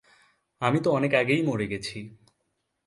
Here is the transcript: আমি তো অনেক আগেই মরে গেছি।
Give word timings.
আমি 0.61 0.79
তো 0.83 0.89
অনেক 0.91 1.11
আগেই 1.13 1.41
মরে 1.43 1.65
গেছি। 1.67 1.97